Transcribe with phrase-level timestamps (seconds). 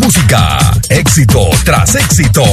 [0.00, 0.58] música,
[0.88, 2.44] éxito tras éxito.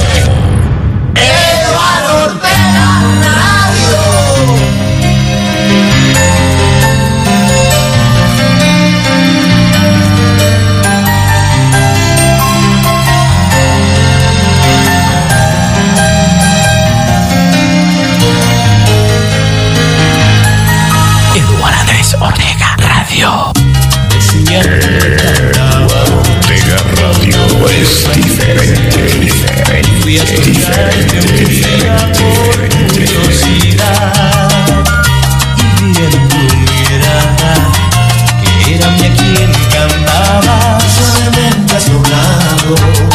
[27.80, 28.98] es diferente,
[30.00, 34.84] Fui a diferente, diferente, diferente, curiosidad
[35.56, 37.52] y vi en tu mirada
[38.64, 43.07] que era mía quien cantaba suavemente a su lado.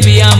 [0.00, 0.33] baby, I'm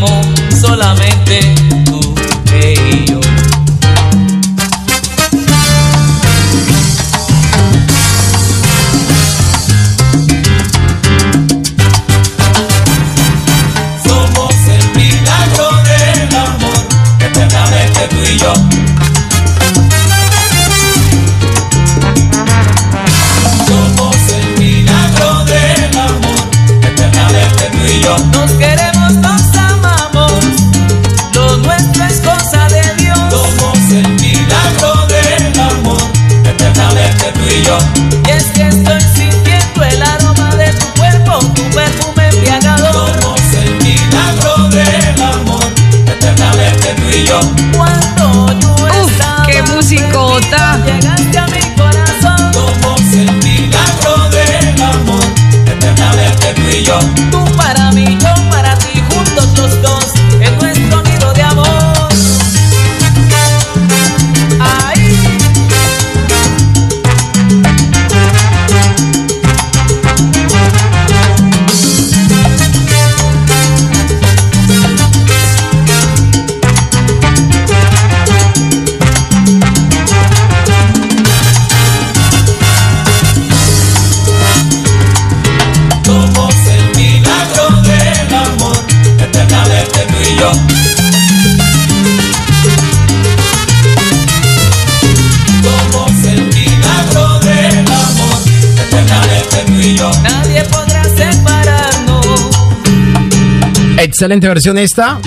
[104.14, 105.18] Excelente versión esta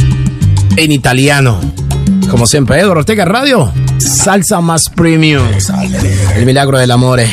[0.78, 1.60] en italiano.
[2.31, 3.69] Como siempre, Eduardo Ortega Radio.
[3.98, 5.45] Salsa más premium.
[6.34, 7.19] El milagro del amor.
[7.19, 7.25] A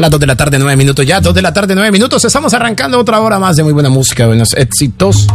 [0.00, 1.20] las 2 de la tarde, 9 minutos ya.
[1.20, 2.24] 2 de la tarde, 9 minutos.
[2.24, 5.28] Estamos arrancando otra hora más de muy buena música, buenos éxitos.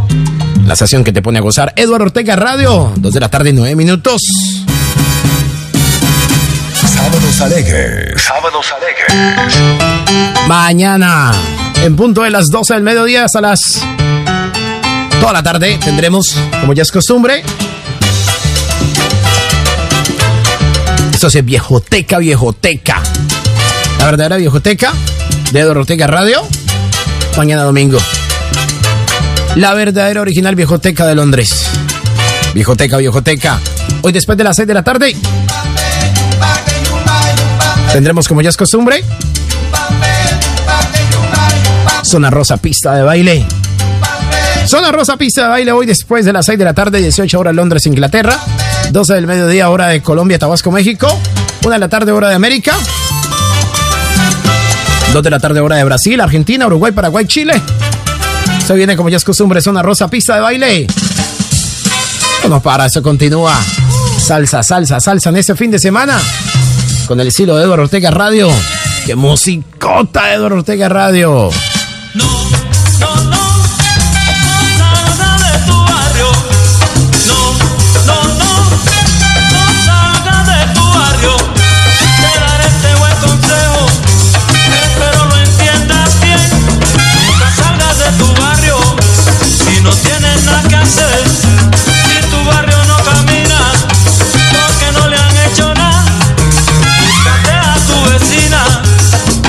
[0.66, 1.72] La estación que te pone a gozar.
[1.74, 2.92] Eduardo Ortega Radio.
[2.94, 4.20] 2 de la tarde, 9 minutos.
[6.74, 8.22] Sábados alegres.
[8.22, 9.58] Sábados alegres.
[10.46, 11.32] Mañana,
[11.82, 13.82] en punto de las 12 del mediodía hasta las.
[15.22, 17.44] Toda la tarde tendremos, como ya es costumbre.
[21.12, 23.00] Esto es Viejoteca, Viejoteca.
[24.00, 24.92] La verdadera Viejoteca
[25.52, 26.42] de Ortega Radio.
[27.36, 28.00] Mañana domingo.
[29.54, 31.66] La verdadera original Viejoteca de Londres.
[32.52, 33.60] Viejoteca, Viejoteca.
[34.02, 35.16] Hoy después de las 6 de la tarde.
[37.92, 39.04] Tendremos, como ya es costumbre,
[42.02, 43.61] Zona Rosa Pista de Baile.
[44.66, 47.54] Zona Rosa Pista de Baile hoy después de las 6 de la tarde, 18 horas
[47.54, 48.38] Londres, Inglaterra.
[48.90, 51.08] 12 del mediodía, hora de Colombia, Tabasco, México.
[51.62, 52.74] 1 de la tarde, hora de América.
[55.12, 57.60] 2 de la tarde, hora de Brasil, Argentina, Uruguay, Paraguay, Chile.
[58.66, 60.86] Se viene, como ya es costumbre, Zona Rosa Pista de Baile.
[62.48, 63.54] No para, eso continúa.
[64.18, 66.18] Salsa, salsa, salsa en este fin de semana.
[67.06, 68.48] Con el estilo de Eduardo Ortega Radio.
[69.04, 71.50] ¡Qué musicota Eduardo Ortega Radio!
[72.14, 72.24] No,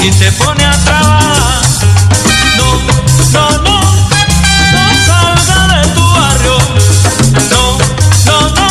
[0.04, 1.62] y se pone a trabajar.
[2.58, 2.76] No,
[3.32, 3.80] no, no, no
[5.06, 6.58] salga de tu barrio.
[7.50, 7.78] No,
[8.26, 8.68] no, no,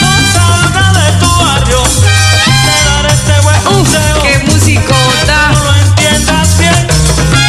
[0.00, 1.82] no salga de tu barrio.
[2.64, 4.18] Te daré este buen consejo.
[4.18, 5.52] Uh, ¡Qué musicota!
[5.52, 6.88] No lo entiendas bien.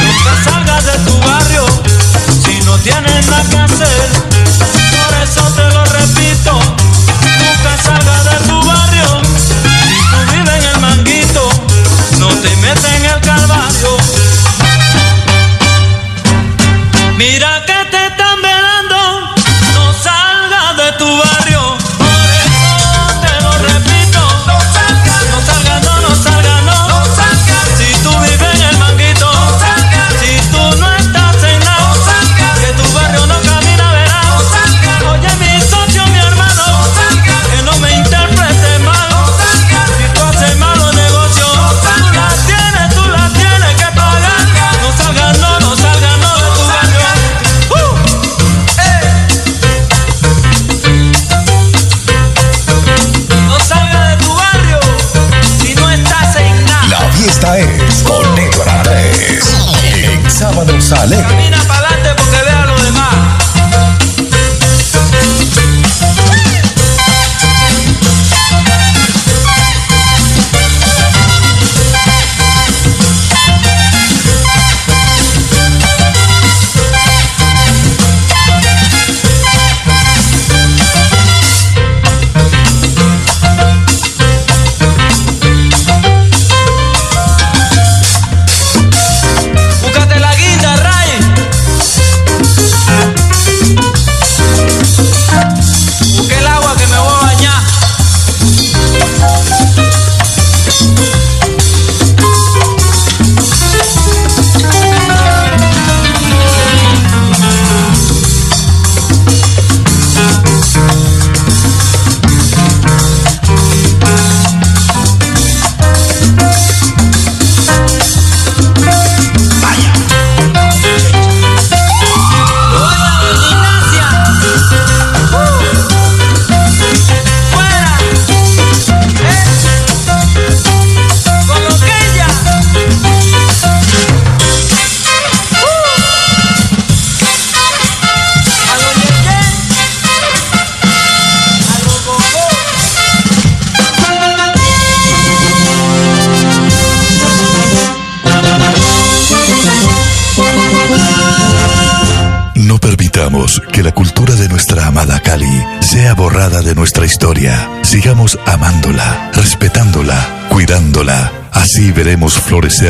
[0.01, 1.65] Nunca salgas de tu barrio
[2.45, 4.22] si no tienes nada que hacer.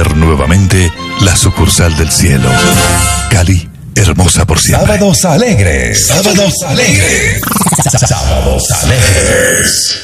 [0.01, 2.49] Nuevamente la sucursal del cielo.
[3.29, 4.87] Cali, hermosa por siempre.
[4.87, 6.07] Sábados alegres.
[6.07, 7.41] Sábados alegres.
[8.07, 10.02] Sábados alegres.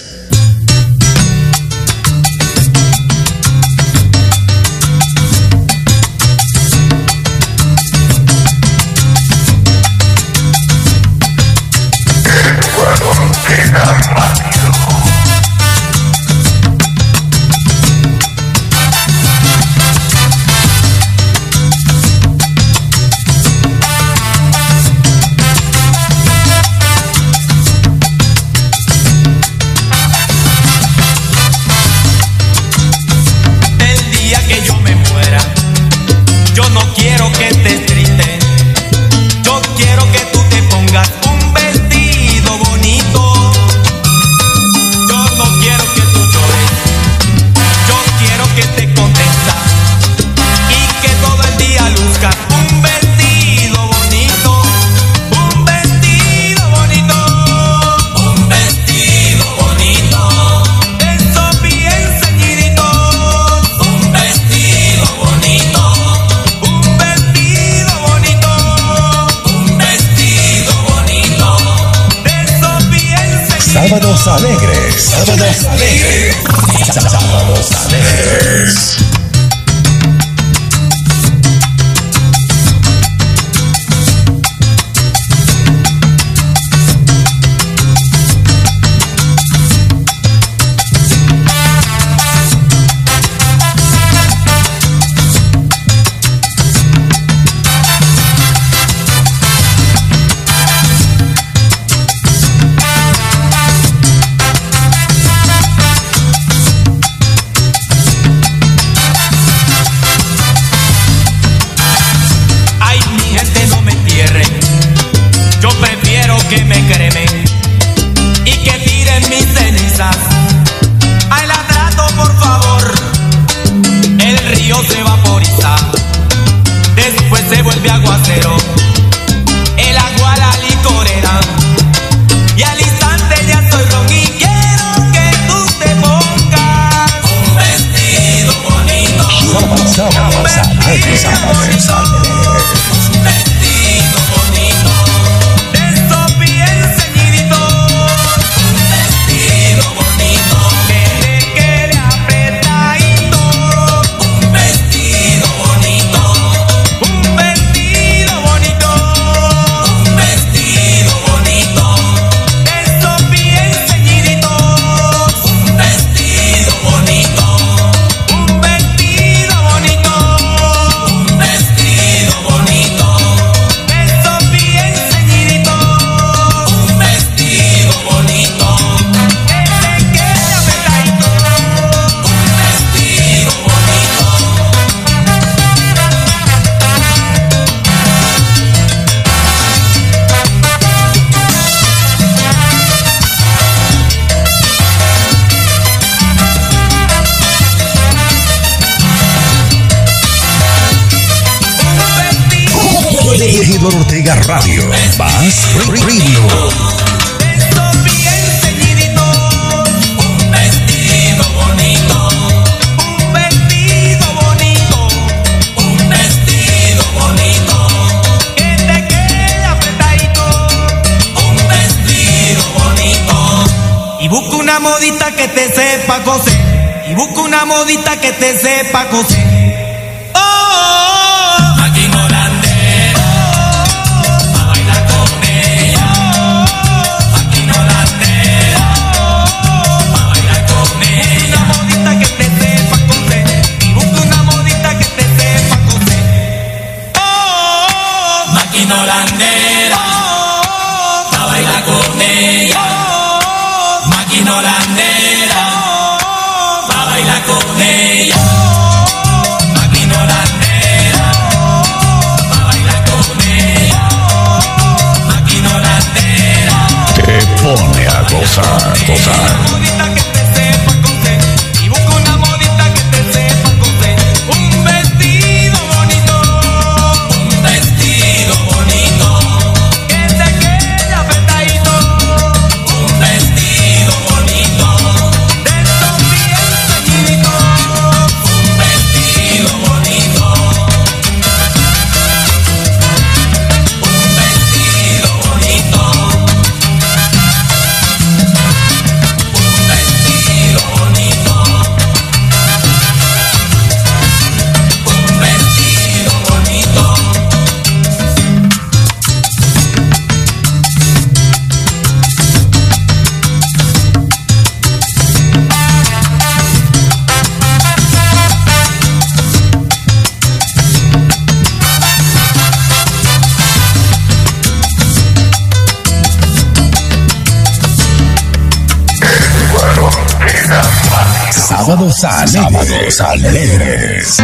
[332.52, 334.38] Sábados alegres.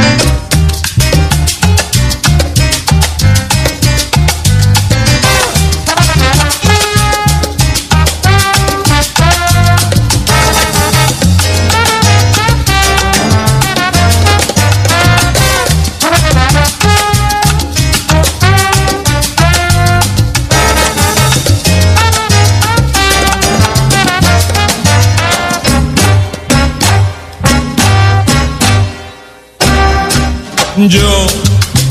[30.88, 31.28] Yo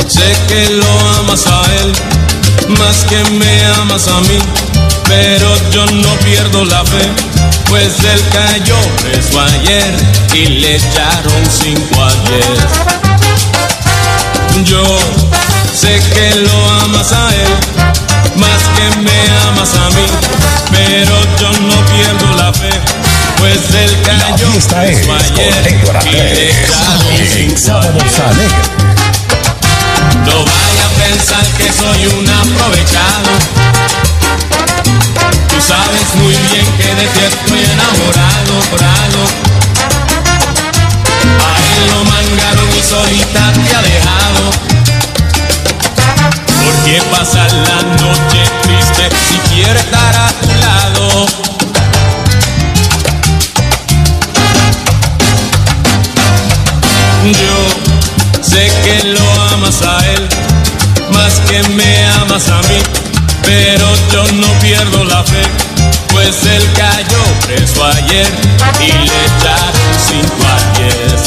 [0.06, 1.92] sé que lo amas a él
[2.78, 4.38] más que me amas a mí,
[5.08, 7.10] pero yo no pierdo la fe,
[7.68, 9.94] pues él cayó preso ayer
[10.32, 12.56] y le echaron cinco ayer.
[14.64, 14.84] Yo
[15.74, 17.52] sé que lo amas a él
[18.36, 20.06] más que me amas a mí,
[20.70, 22.70] pero yo no pierdo la fe,
[23.38, 28.73] pues él cayó fiesta es preso ayer y le echaron cinco alegres.
[30.26, 33.30] No vaya a pensar que soy un aprovechado.
[35.48, 39.22] Tú sabes muy bien que de ti estoy enamorado, brado.
[41.48, 44.44] A él lo mangaron y solita te ha dejado.
[46.64, 51.26] ¿Por qué pasar la noche triste si quiere estar a tu lado?
[57.24, 57.83] Yo
[58.54, 60.28] sé que lo amas a él
[61.12, 62.78] más que me amas a mí,
[63.42, 65.42] pero yo no pierdo la fe,
[66.12, 68.26] pues él cayó preso ayer
[68.80, 71.23] y le echaron cinco ayer.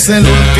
[0.00, 0.59] Es el último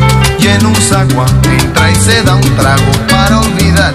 [0.47, 3.93] en un saguán entra y se da un trago para olvidar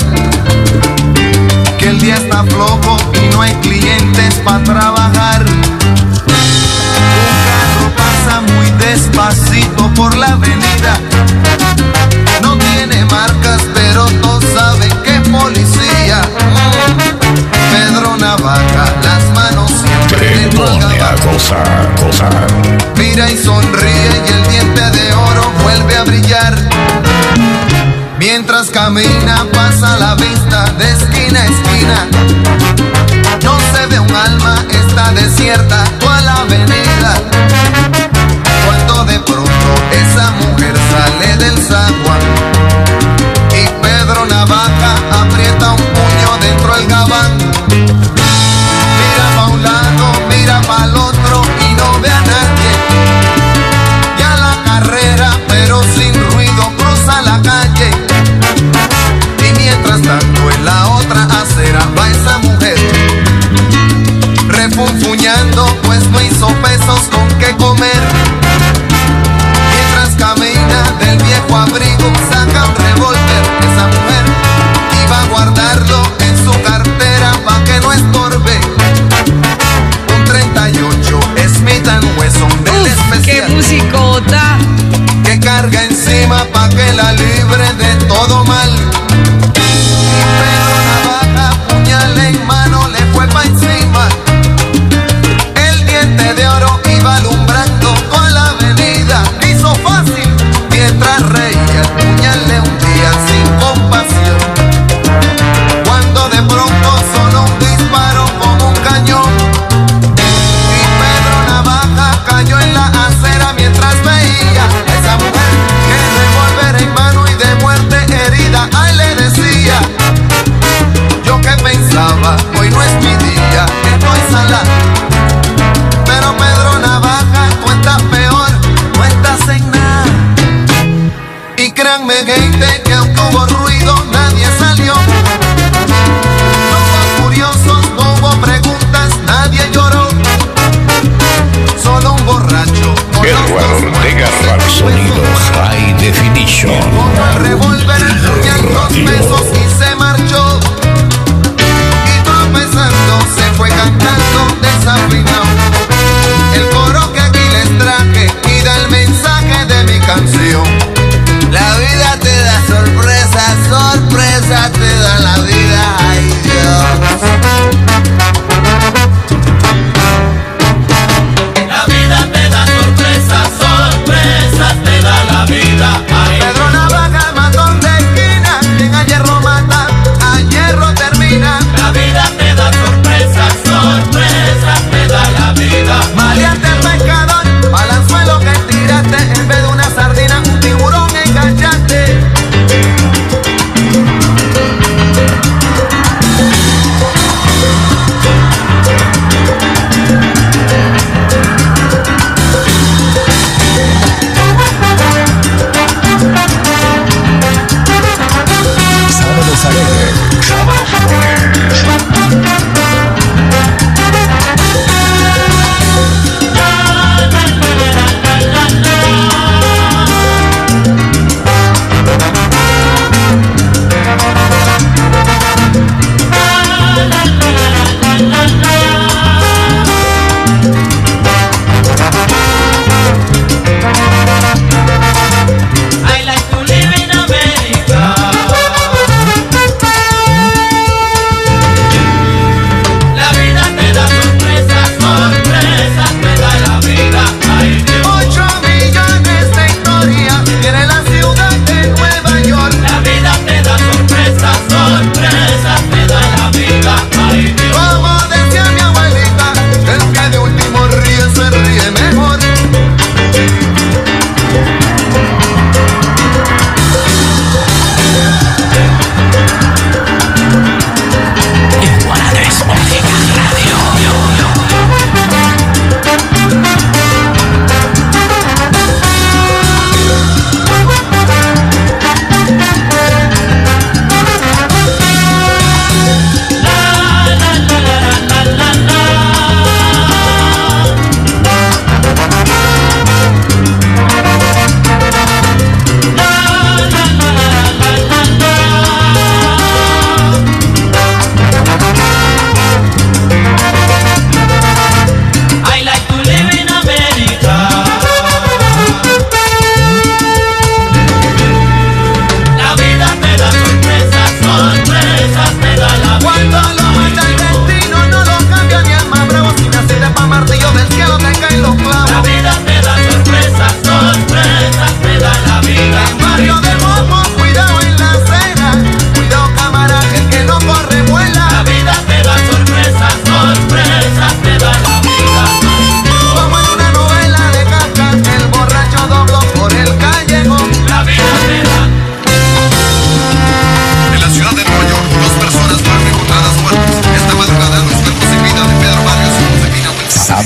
[28.87, 32.07] camina pasa la vista de esquina a esquina.
[33.43, 36.86] No se ve un alma, está desierta toda la avenida.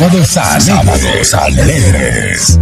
[0.01, 0.64] Sábados alegres.
[0.64, 2.59] Sábados alegres.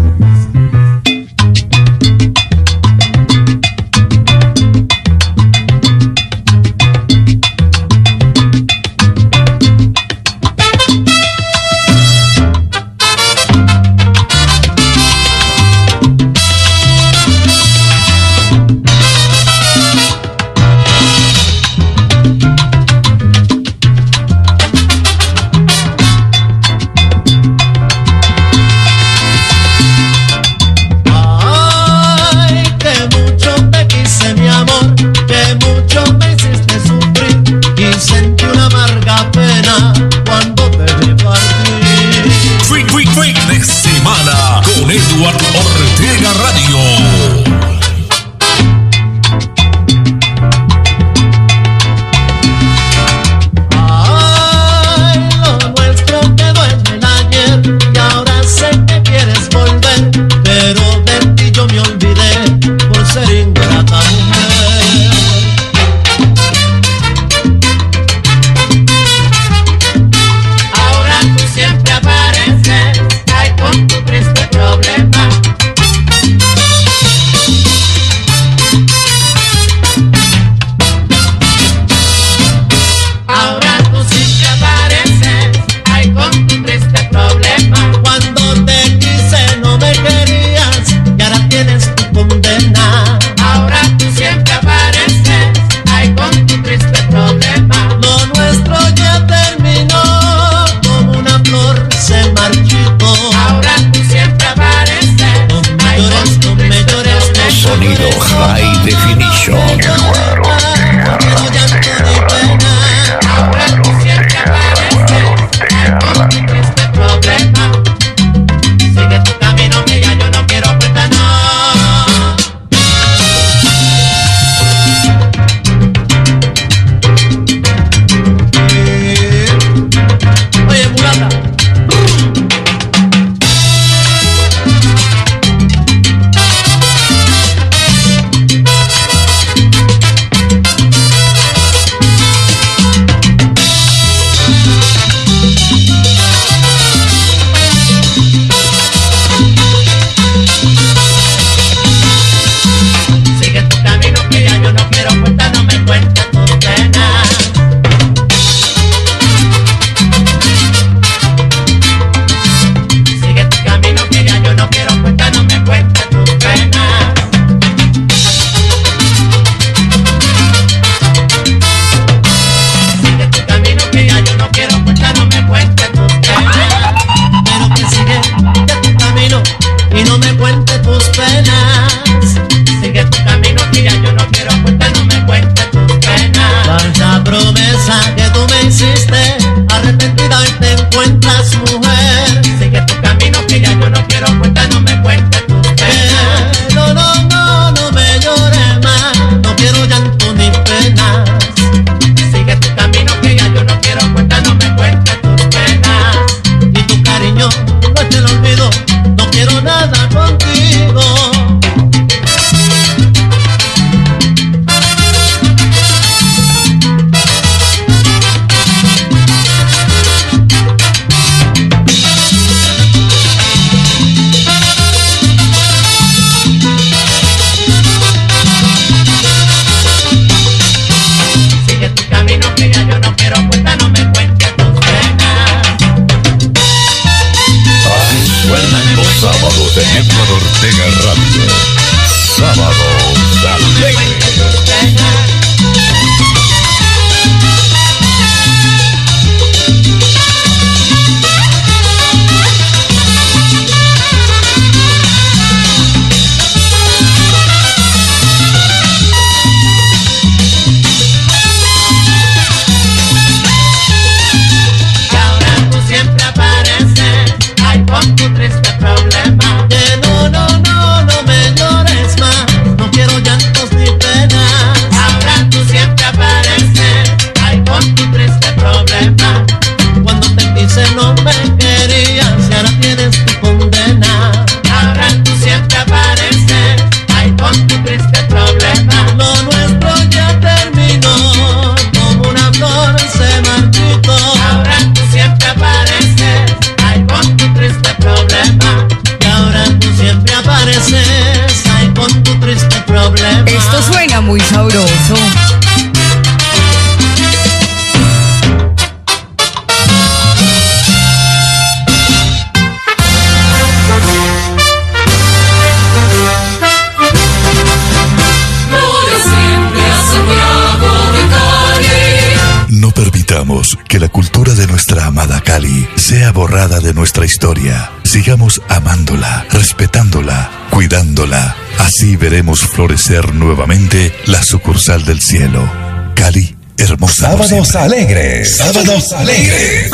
[326.98, 327.92] nuestra historia.
[328.02, 331.56] Sigamos amándola, respetándola, cuidándola.
[331.78, 335.70] Así veremos florecer nuevamente la sucursal del cielo.
[336.16, 337.30] Cali, hermosa.
[337.30, 338.56] Sábados alegres.
[338.56, 339.90] Sábados alegres.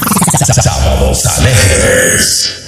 [0.63, 2.64] Sábados alegres.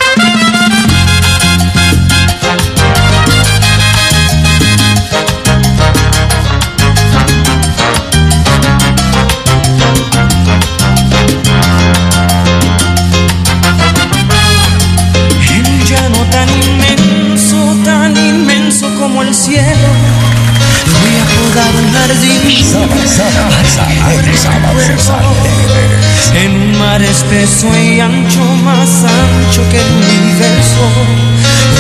[27.26, 30.82] espeso y ancho, más ancho que el universo.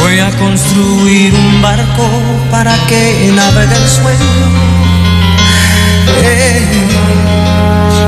[0.00, 2.08] Voy a construir un barco
[2.50, 4.18] para que nave del sueño.
[6.22, 6.66] Eh.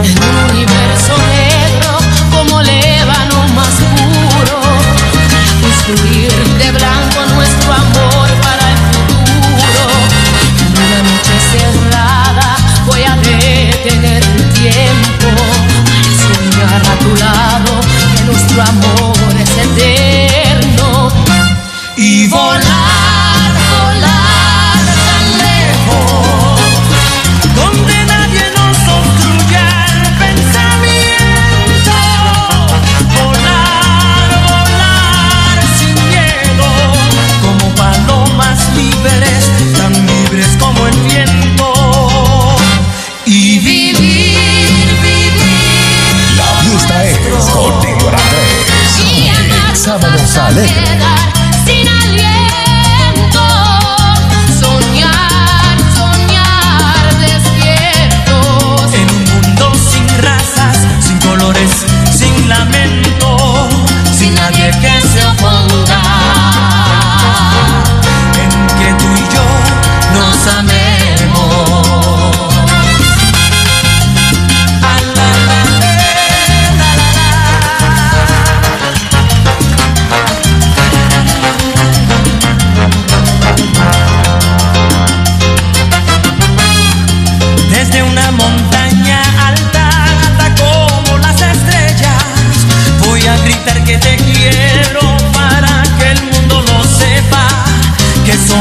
[0.02, 1.98] En un universo negro
[2.32, 4.60] como lébano más puro,
[5.62, 7.87] construir de blanco nuestro amor.
[18.38, 19.27] nuestro amor.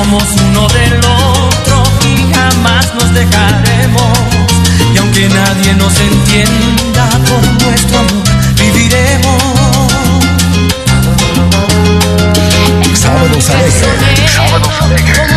[0.09, 4.17] Somos uno del otro y jamás nos dejaremos.
[4.93, 8.23] Y aunque nadie nos entienda por nuestro amor,
[8.55, 9.43] viviremos.
[12.95, 14.31] Sábados alegres.
[14.33, 15.36] Sábados alegres.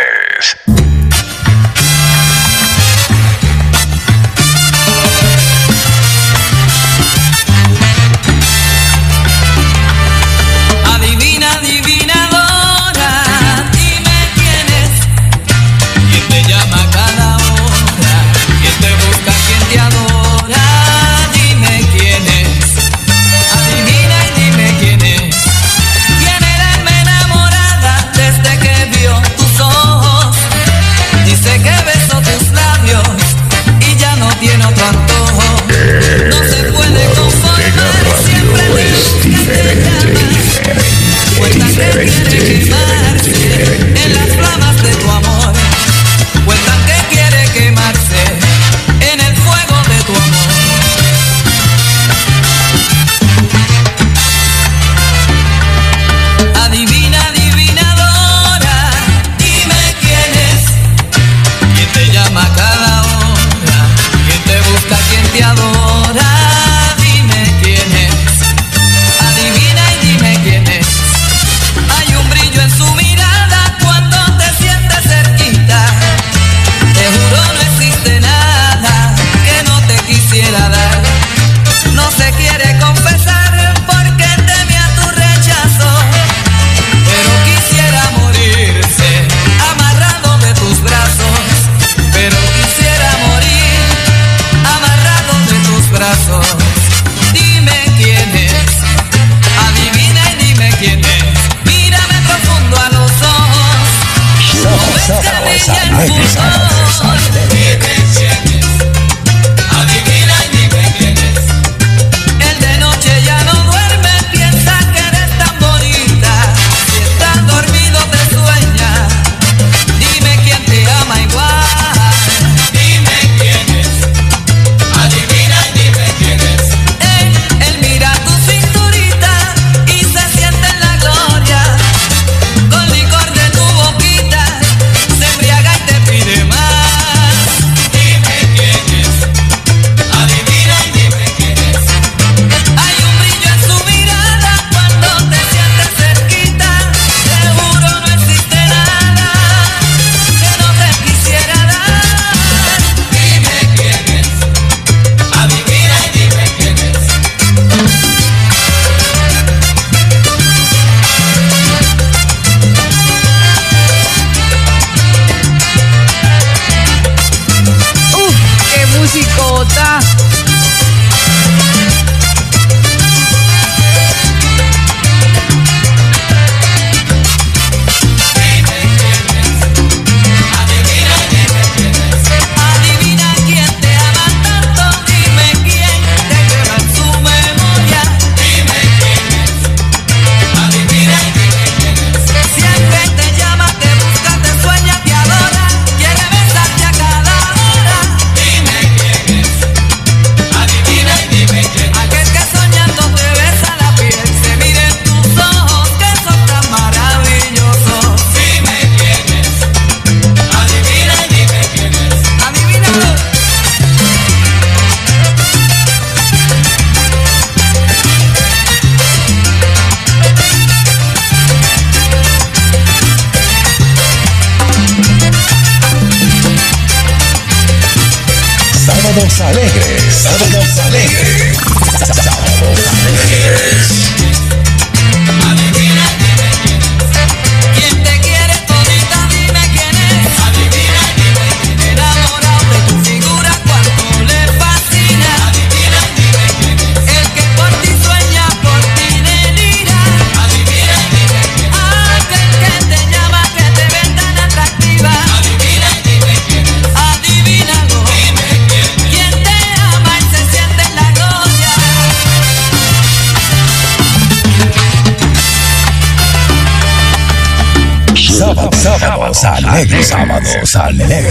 [270.81, 271.30] Sábados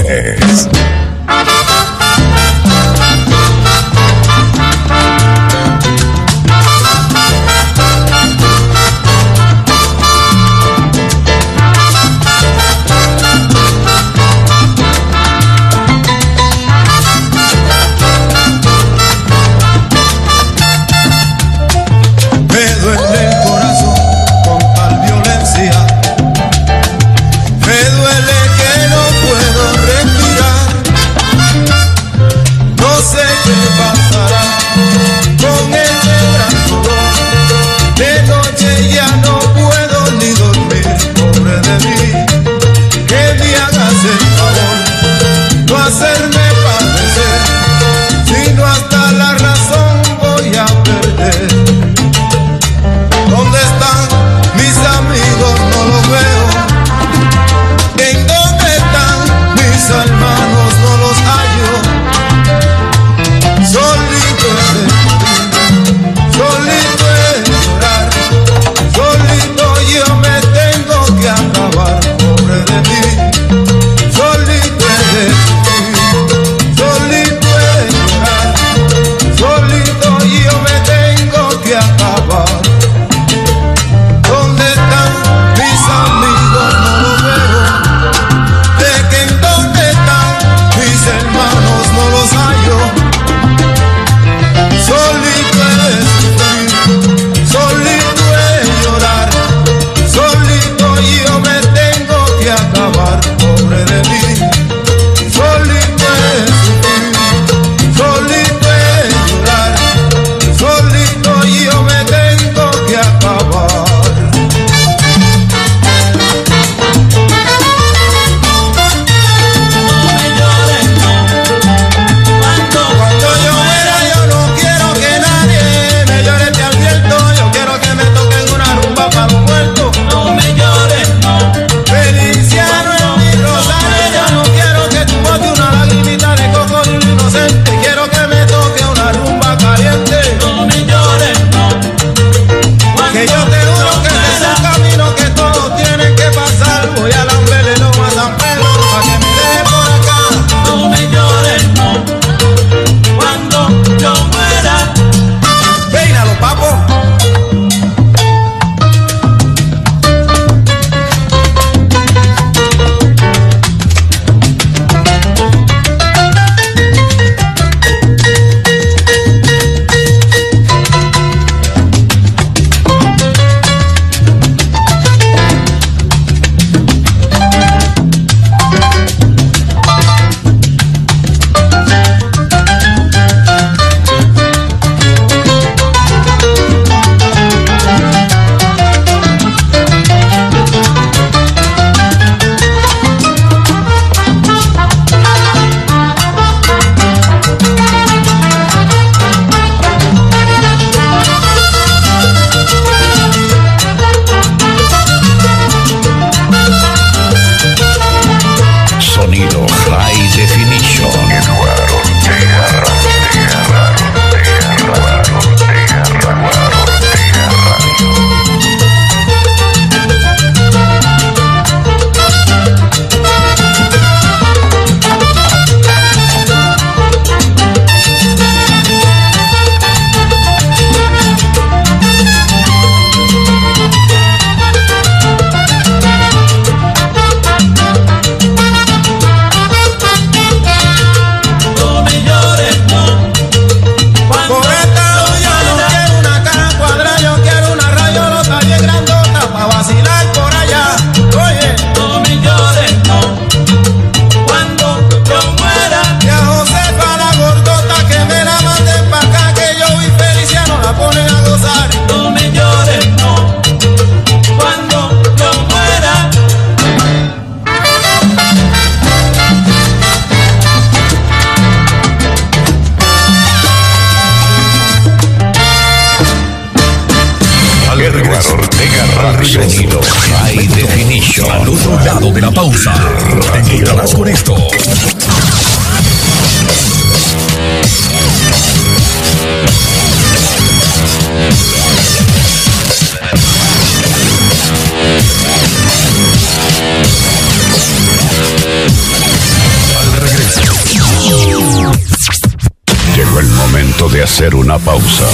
[304.71, 305.25] una pausa.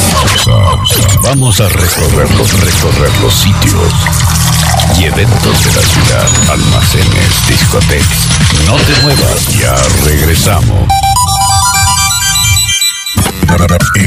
[1.22, 3.93] Vamos a recorrer los, recorrer los sitios
[4.99, 8.28] y eventos de la ciudad, almacenes, discotecas.
[8.66, 10.89] No te muevas, ya regresamos.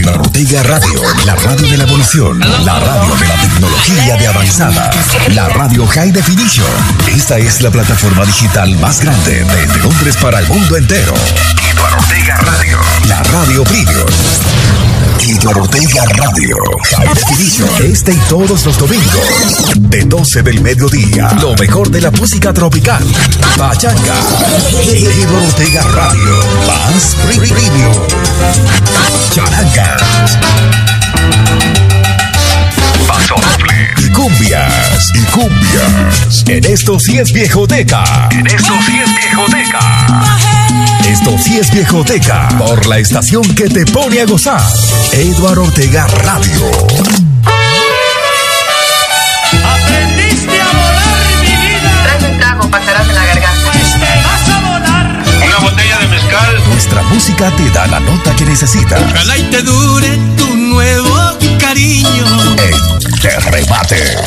[0.04, 4.92] La Ortega Radio, la radio de la evolución, la radio de la tecnología de avanzada,
[5.30, 6.68] la radio High Definition.
[7.08, 11.14] Esta es la plataforma digital más grande desde Londres para el mundo entero.
[11.72, 11.98] Eduardo
[12.46, 14.08] Radio, la radio premium.
[15.30, 16.56] Botella Botella Radio.
[17.84, 23.04] Este y todos los domingos, de 12 del mediodía, lo mejor de la música tropical.
[23.56, 24.16] Pachanga.
[24.88, 26.36] Botella Botella Radio.
[26.66, 27.94] Más premium.
[29.32, 29.98] Charanga.
[33.08, 33.36] Paso
[34.04, 35.12] y cumbias.
[35.14, 36.44] Y cumbias.
[36.48, 38.30] En estos 10 viejoteca.
[38.32, 40.49] En estos 10 viejoteca.
[41.08, 42.50] Esto sí es viejoteca.
[42.58, 44.62] Por la estación que te pone a gozar.
[45.12, 46.72] Eduardo Ortega Radio.
[49.64, 52.04] Aprendiste a volar mi vida.
[52.04, 53.72] Trae un trago, pasarás en la garganta.
[53.72, 55.24] Te vas a volar.
[55.46, 56.64] Una botella de mezcal.
[56.70, 59.02] Nuestra música te da la nota que necesitas.
[59.02, 62.26] Ojalá y te dure tu nuevo cariño.
[62.58, 64.18] En Te Remate.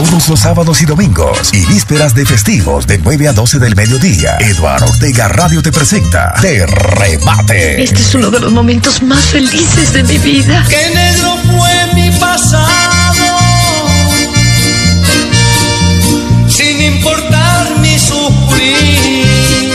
[0.00, 4.38] Todos los sábados y domingos y vísperas de festivos de 9 a 12 del mediodía,
[4.38, 7.82] Eduardo Ortega Radio te presenta Te Remate.
[7.82, 10.64] Este es uno de los momentos más felices de mi vida.
[10.70, 12.64] Qué negro fue mi pasado.
[16.48, 19.68] Sin importar mi sufrir.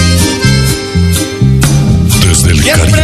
[2.27, 2.95] Desde el Caribe.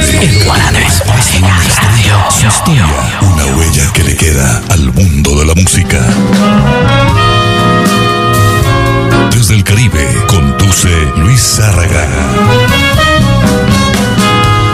[3.21, 5.99] Una huella que le queda al mundo de la música.
[9.33, 12.07] Desde el Caribe, conduce Luis Zárraga.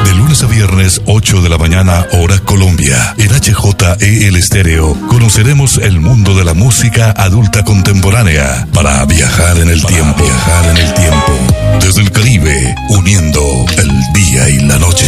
[0.03, 3.16] De lunes a viernes, 8 de la mañana, hora Colombia.
[3.18, 9.84] En HJEL Estéreo, conoceremos el mundo de la música adulta contemporánea para viajar en el
[9.86, 10.24] tiempo.
[10.24, 11.34] Viajar en el tiempo.
[11.82, 15.05] Desde el Caribe, uniendo el día y la noche.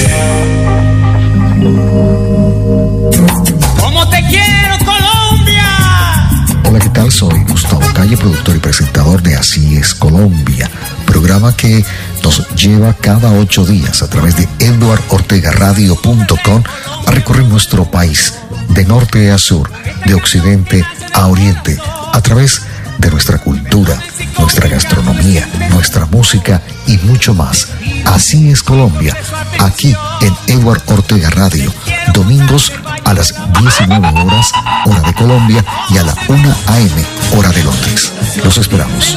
[6.70, 7.12] Hola, ¿qué tal?
[7.12, 10.70] Soy Gustavo Calle, productor y presentador de Así es Colombia,
[11.04, 11.84] programa que
[12.24, 16.64] nos lleva cada ocho días a través de eduardortegaradio.com
[17.08, 18.36] a recorrer nuestro país
[18.68, 19.68] de norte a sur,
[20.06, 21.80] de occidente a oriente,
[22.14, 22.62] a través
[23.00, 24.00] de nuestra cultura,
[24.38, 27.68] nuestra gastronomía, nuestra música y mucho más.
[28.06, 29.18] Así es Colombia,
[29.58, 31.74] aquí en Edward Ortega Radio,
[32.20, 32.72] domingos
[33.06, 34.52] a las 19 horas,
[34.86, 37.06] hora de Colombia, y a la 1 a.m.,
[37.38, 38.12] hora de Londres.
[38.44, 39.16] Los esperamos.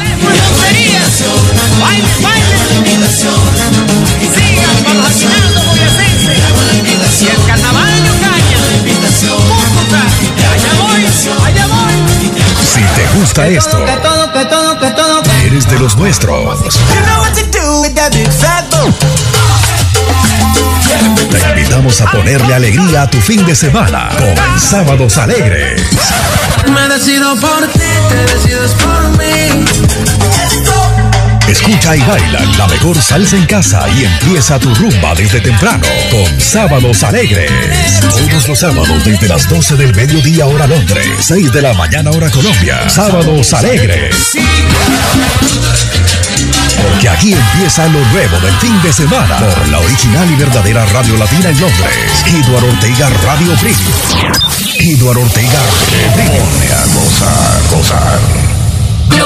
[12.73, 15.22] Si te gusta esto, Que todo, que todo, que todo.
[15.53, 16.75] Eres de los nuestros.
[16.95, 18.95] You know what to do with that big fat boom.
[21.31, 25.83] Te invitamos a ponerle alegría a tu fin de semana con Sábados Alegres.
[26.73, 30.22] Me decido por ti, te decides por mí.
[31.53, 36.41] Escucha y baila la mejor salsa en casa y empieza tu rumba desde temprano con
[36.41, 38.01] Sábados Alegres.
[38.01, 42.31] Todos los sábados desde las 12 del mediodía hora Londres, 6 de la mañana hora
[42.31, 42.89] Colombia.
[42.89, 44.17] Sábados Alegres.
[46.83, 51.19] Porque aquí empieza lo nuevo del fin de semana por la original y verdadera Radio
[51.19, 52.25] Latina en Londres.
[52.29, 53.93] Eduardo Ortega Radio Premium.
[54.79, 55.61] Eduardo Ortega
[56.15, 56.47] Premium.
[56.73, 58.21] a gozar, gozar.
[59.11, 59.21] ¿Qué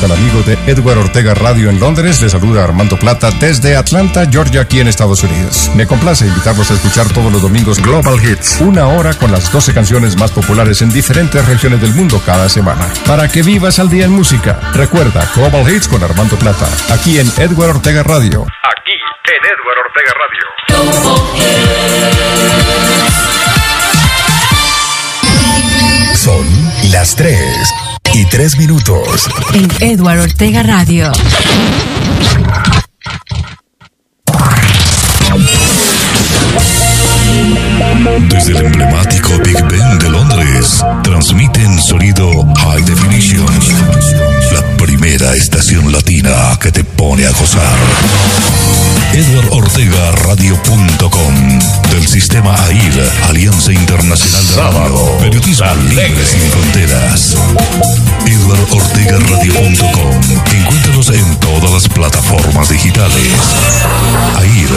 [0.00, 2.22] tal amigos de Edward Ortega Radio en Londres?
[2.22, 5.70] Les saluda Armando Plata desde Atlanta, Georgia, aquí en Estados Unidos.
[5.76, 9.74] Me complace invitarlos a escuchar todos los domingos Global Hits, una hora con las 12
[9.74, 12.88] canciones más populares en diferentes regiones del mundo cada semana.
[13.06, 17.30] Para que vivas al día en música, recuerda Global Hits con Armando Plata, aquí en
[17.36, 18.46] Edward Ortega Radio.
[18.62, 18.96] Aquí
[19.26, 20.46] en Edward Ortega Radio.
[26.14, 26.46] Son
[26.90, 29.28] las 3 y 3 minutos.
[29.54, 31.12] En Edward Ortega Radio.
[38.28, 43.46] Desde el emblemático Big Ben de Londres, transmiten sonido High Definition.
[44.52, 47.78] La primera estación latina que te pone a gozar.
[49.12, 51.58] EdwardOrtegaRadio.com
[51.90, 55.18] Del sistema AIR, Alianza Internacional de Radio.
[55.18, 57.34] Periodismo libre sin fronteras.
[58.24, 60.20] EdwardOrtegaRadio.com
[60.52, 63.32] Encuéntranos en todas las plataformas digitales.
[64.36, 64.70] AIR,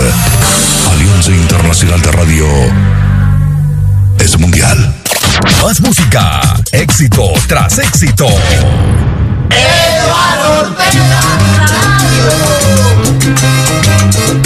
[0.94, 2.48] Alianza Internacional de Radio
[4.20, 4.96] es mundial.
[5.62, 8.26] Más música, éxito tras éxito.
[9.50, 11.22] Eduardo Ortega
[14.16, 14.43] thank you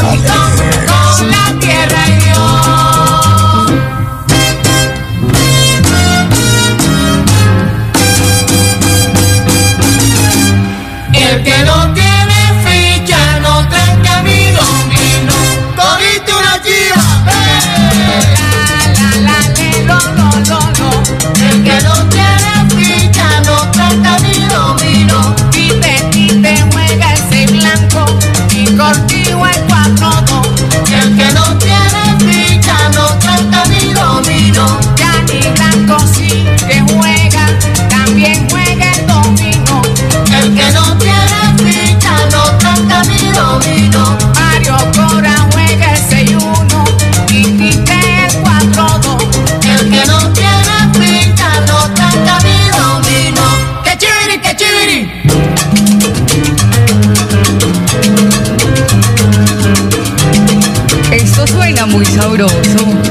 [0.00, 0.51] Don't
[62.14, 63.01] total.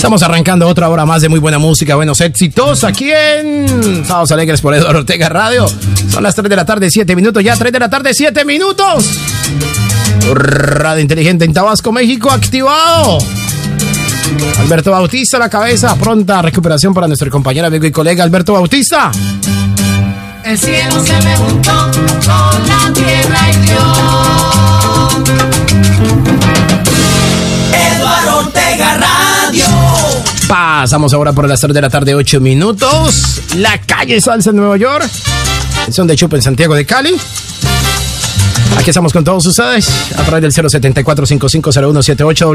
[0.00, 4.62] Estamos arrancando otra hora más de muy buena música, buenos éxitos aquí en Sábados Alegres
[4.62, 5.66] por Eduardo Ortega Radio.
[6.08, 9.04] Son las 3 de la tarde, 7 minutos, ya 3 de la tarde, 7 minutos.
[10.32, 13.18] Radio Inteligente en Tabasco, México, activado.
[14.60, 19.10] Alberto Bautista, la cabeza, pronta recuperación para nuestro compañero, amigo y colega Alberto Bautista.
[20.44, 24.59] El cielo se me juntó con la tierra y yo.
[30.50, 33.40] Pasamos ahora por las 3 de la tarde, 8 minutos.
[33.56, 35.08] La calle Salsa en Nueva York.
[35.92, 37.14] Son de Chupa en Santiago de Cali.
[38.76, 39.88] Aquí estamos con todos ustedes
[40.18, 42.52] a través del 074 550178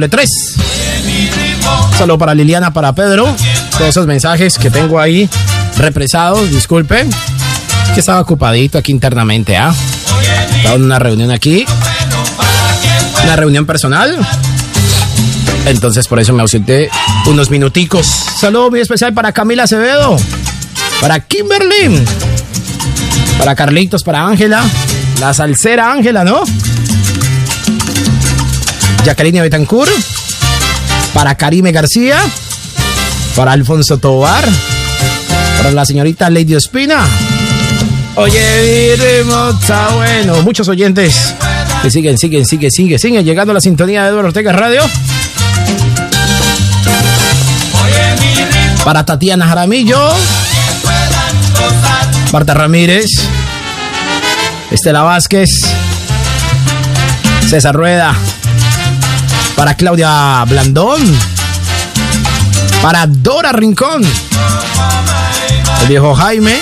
[1.97, 3.33] Saludo para Liliana, para Pedro.
[3.77, 5.29] Todos esos mensajes que tengo ahí
[5.77, 7.09] represados, disculpen.
[7.93, 9.73] Que estaba ocupadito aquí internamente, ¿ah?
[10.57, 11.65] Estaba en una reunión aquí.
[13.23, 14.17] Una reunión personal.
[15.65, 16.89] Entonces por eso me ausenté
[17.27, 18.05] unos minuticos.
[18.39, 20.17] Saludo muy especial para Camila Acevedo.
[21.01, 22.03] Para Kimberly.
[23.37, 24.63] Para Carlitos, para Ángela.
[25.19, 26.43] La salsera Ángela, ¿no?
[29.03, 29.91] Jacqueline Betancourt.
[31.13, 32.19] Para Karime García.
[33.35, 34.45] Para Alfonso Tobar.
[35.57, 37.05] Para la señorita Lady Espina.
[38.15, 40.41] Oye, está bueno.
[40.43, 41.33] Muchos oyentes
[41.81, 44.81] que siguen, siguen, siguen, siguen, siguen llegando a la sintonía de Eduardo Ortega Radio.
[48.85, 49.99] Para Tatiana Jaramillo.
[52.31, 53.07] Marta Ramírez.
[54.69, 55.49] Estela Vázquez.
[57.49, 58.13] César Rueda.
[59.55, 61.01] Para Claudia Blandón.
[62.83, 64.03] Para Dora Rincón.
[65.81, 66.59] El viejo Jaime.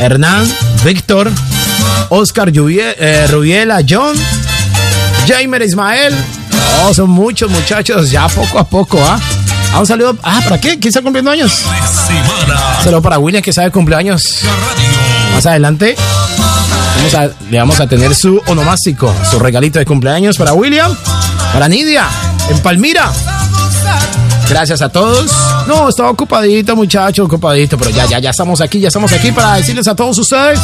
[0.00, 0.50] Hernán.
[0.82, 1.30] Víctor.
[2.08, 3.82] Oscar eh, Rubiela.
[3.86, 4.16] John.
[5.28, 6.14] Jaimer Ismael.
[6.84, 8.10] Oh, son muchos muchachos.
[8.10, 9.20] Ya poco a poco, ¿ah?
[9.72, 10.16] Ah, un saludo.
[10.22, 10.78] Ah, ¿para qué?
[10.78, 11.64] ¿Quién está cumpliendo años?
[12.82, 14.40] Saludo para William que sabe cumpleaños.
[15.34, 15.96] Más adelante
[17.50, 20.94] le vamos a tener su onomástico, su regalito de cumpleaños para William,
[21.52, 22.06] para Nidia,
[22.48, 23.10] en Palmira.
[24.48, 25.30] Gracias a todos.
[25.66, 29.54] No, estaba ocupadito, muchacho, ocupadito, pero ya, ya, ya estamos aquí, ya estamos aquí para
[29.54, 30.60] decirles a todos ustedes.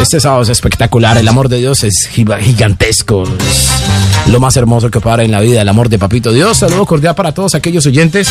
[0.00, 3.22] Este sábado es espectacular, el amor de Dios es giga- gigantesco.
[3.24, 6.58] Es lo más hermoso que para en la vida, el amor de Papito Dios.
[6.58, 8.28] Saludo cordial para todos aquellos oyentes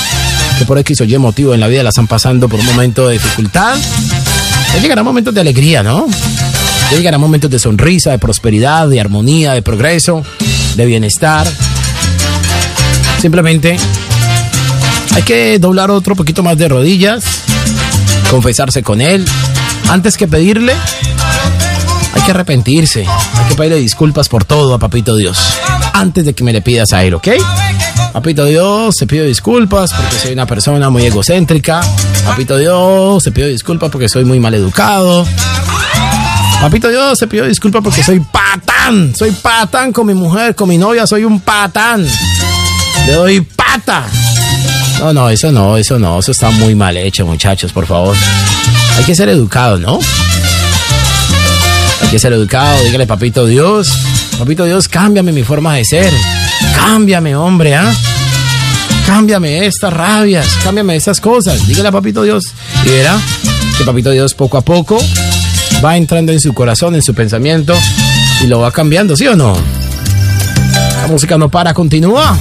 [0.60, 3.08] que por X o Y motivo en la vida la están pasando por un momento
[3.08, 3.76] de dificultad.
[4.74, 6.06] Ya llegarán momentos de alegría, ¿no?
[6.92, 10.24] Ya llegarán momentos de sonrisa, de prosperidad, de armonía, de progreso,
[10.76, 11.48] de bienestar.
[13.22, 13.78] Simplemente
[15.16, 17.24] hay que doblar otro poquito más de rodillas,
[18.30, 19.26] confesarse con Él.
[19.90, 20.74] Antes que pedirle,
[22.14, 23.06] hay que arrepentirse.
[23.08, 25.38] Hay que pedirle disculpas por todo a Papito Dios.
[25.94, 27.28] Antes de que me le pidas a Él, ¿ok?
[28.14, 31.82] Papito Dios, te pido disculpas porque soy una persona muy egocéntrica.
[32.26, 35.26] Papito Dios, te pido disculpas porque soy muy mal educado.
[36.62, 39.14] Papito Dios, te pido disculpas porque soy patán.
[39.16, 42.08] Soy patán con mi mujer, con mi novia, soy un patán.
[43.06, 44.06] Le doy pata.
[45.00, 48.16] No, no, eso no, eso no, eso está muy mal hecho, muchachos, por favor.
[48.98, 50.00] Hay que ser educado, ¿no?
[52.14, 53.92] Que ser educado, dígale, papito Dios.
[54.38, 56.14] Papito Dios, cámbiame mi forma de ser.
[56.76, 57.92] Cámbiame, hombre, ¿ah?
[59.08, 61.68] Cámbiame estas rabias, cámbiame estas cosas.
[61.68, 62.44] Dígale a papito Dios.
[62.86, 63.20] Y verá
[63.76, 65.00] que papito Dios poco a poco
[65.84, 67.74] va entrando en su corazón, en su pensamiento
[68.44, 69.58] y lo va cambiando, ¿sí o no?
[71.02, 72.38] La música no para, continúa.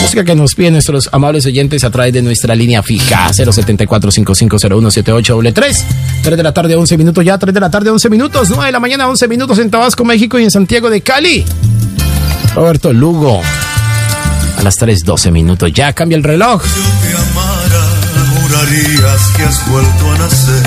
[0.00, 5.76] Música que nos piden nuestros amables oyentes a través de nuestra línea fija 074-5501-7833.
[6.22, 8.72] 3 de la tarde, 11 minutos ya, 3 de la tarde, 11 minutos, 9 de
[8.72, 11.44] la mañana, 11 minutos en Tabasco, México y en Santiago de Cali.
[12.54, 13.40] Roberto Lugo.
[14.58, 16.62] A las 3, 12 minutos ya, cambia el reloj.
[18.40, 20.62] Jurarías que has vuelto a nacer.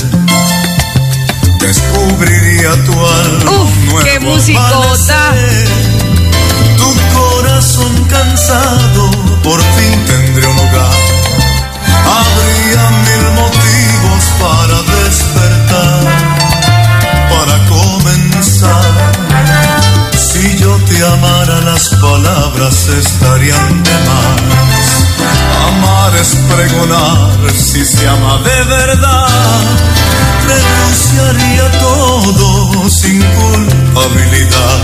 [1.60, 3.51] Descubriría tu alma.
[3.51, 5.30] Uf, qué musicota.
[5.30, 5.93] amanecer.
[7.64, 9.10] Corazón cansado
[9.41, 10.99] por fin tendré un hogar.
[12.19, 16.03] Habría mil motivos para despertar,
[17.30, 19.14] para comenzar.
[20.18, 24.72] Si yo te amara, las palabras estarían de más.
[25.67, 29.61] Amar es pregonar si se ama de verdad.
[30.45, 34.79] Renunciaría todo sin culpabilidad.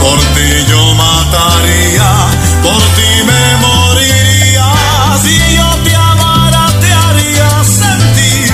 [0.00, 2.10] Por ti yo mataría,
[2.62, 4.66] por ti me moriría.
[5.22, 8.52] Si yo te amara, te haría sentir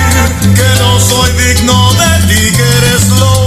[0.55, 3.44] que no soy digno de ti, que eres lo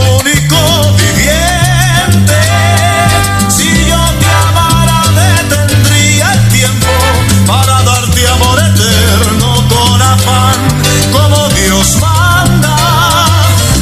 [11.12, 12.76] como Dios manda,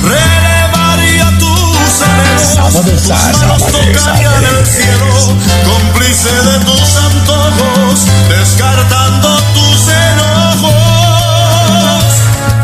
[0.02, 10.74] relevaría tus anhelos, tus manos tocarían el cielo, cómplice de tus antojos, descartando tus enojos,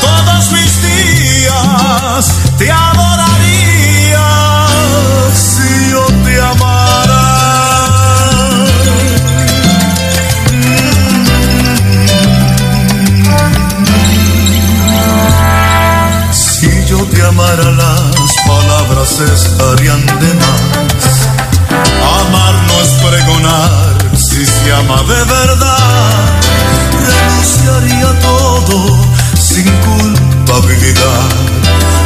[0.00, 2.26] todos mis días
[2.58, 3.01] te amo.
[17.52, 20.60] amara las palabras estarían de más.
[22.20, 26.40] Amar no es pregonar, si se ama de verdad,
[27.06, 28.96] renunciaría todo
[29.38, 31.28] sin culpabilidad.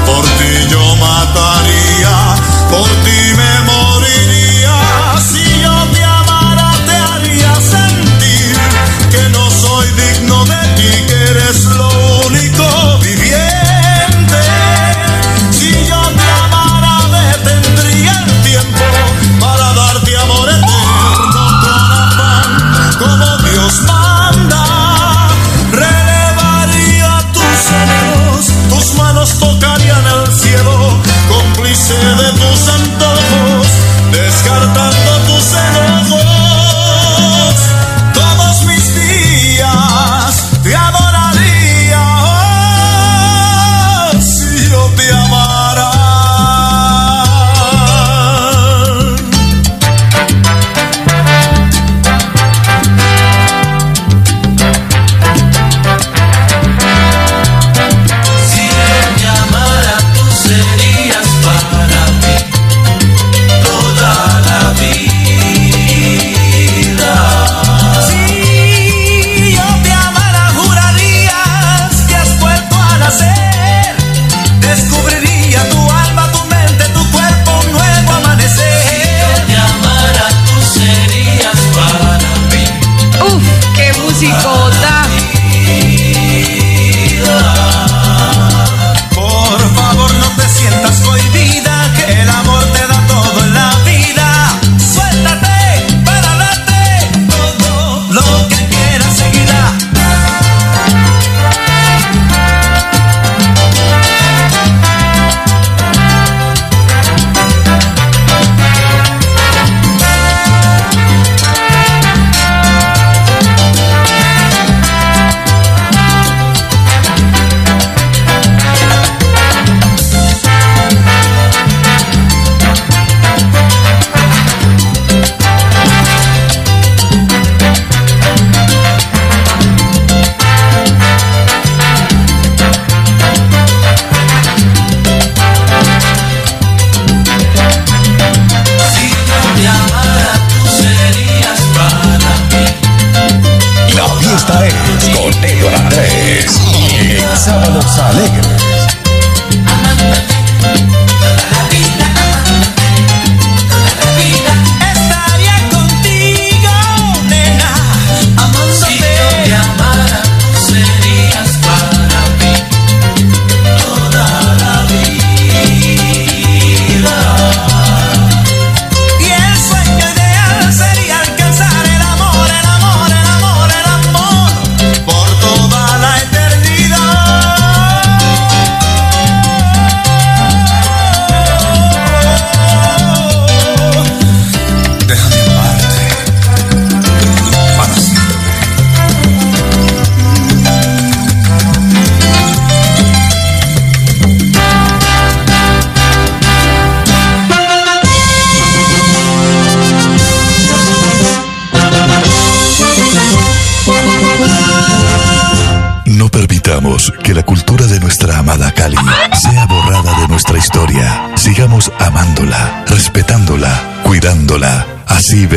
[0.06, 2.34] Por ti yo mataría,
[2.70, 3.95] por ti me moriría.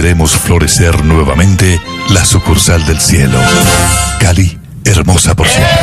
[0.01, 1.77] veremos florecer nuevamente
[2.11, 3.37] la sucursal del cielo.
[4.17, 5.77] Cali, hermosa por siempre.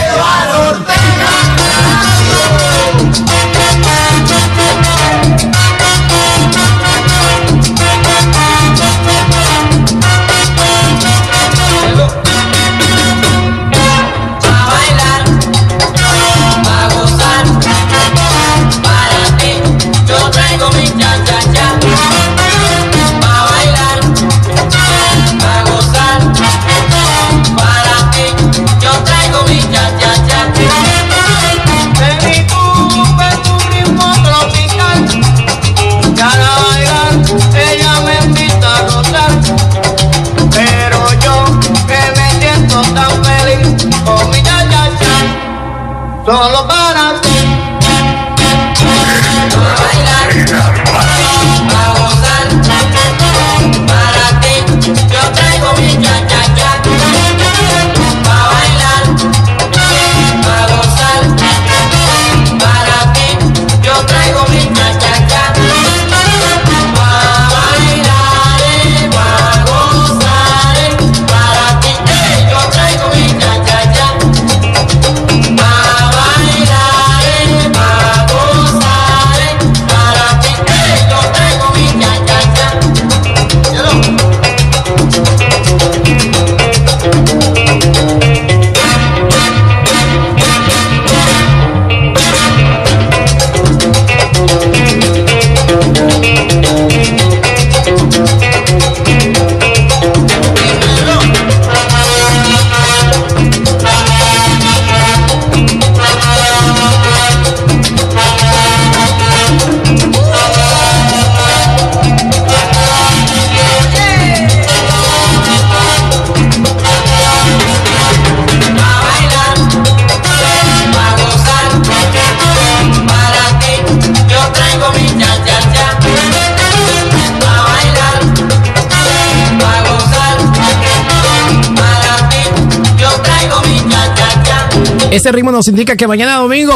[135.10, 136.74] Ese ritmo nos indica que mañana domingo,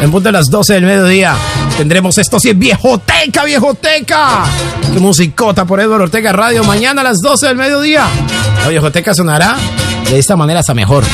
[0.00, 1.34] en punto de las 12 del mediodía,
[1.76, 4.44] tendremos esto sí, viejoteca, viejoteca.
[4.92, 6.62] Qué musicota por Eduardo Ortega Radio.
[6.64, 8.06] Mañana a las 12 del mediodía,
[8.62, 9.56] la viejoteca sonará
[10.08, 11.04] de esta manera hasta mejor.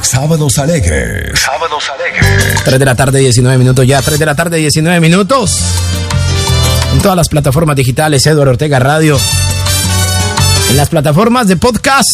[0.00, 1.38] Sábados alegres.
[1.38, 2.64] Sábados alegres.
[2.64, 4.00] 3 de la tarde, 19 minutos ya.
[4.00, 5.58] 3 de la tarde, 19 minutos.
[6.92, 9.18] En todas las plataformas digitales, Eduardo Ortega Radio.
[10.70, 12.08] En las plataformas de podcast.